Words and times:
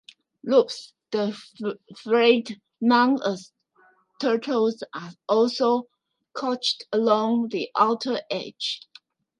Loops 0.43 0.93
of 1.13 1.43
thread 1.95 2.59
known 2.81 3.21
as 3.21 3.51
'twirls' 4.19 4.81
are 4.95 5.11
also 5.29 5.89
couched 6.35 6.85
along 6.91 7.49
the 7.49 7.69
outer 7.77 8.19
edge. 8.31 8.81